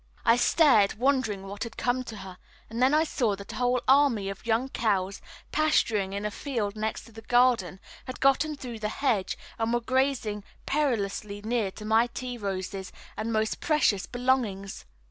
[0.25, 2.39] I stared, wondering what had come to her;
[2.71, 6.75] and then I saw that a whole army of young cows, pasturing in a field
[6.75, 12.07] next to the garden, had got through the hedge and were grazing perilously near my
[12.07, 14.85] tea roses and most precious belongings.